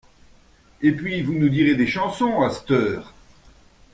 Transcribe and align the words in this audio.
Et 0.81 0.93
puis 0.93 1.21
vous 1.21 1.35
nous 1.35 1.49
direz 1.49 1.75
des 1.75 1.85
chansons, 1.85 2.41
à 2.41 2.49
c't'heure! 2.49 3.13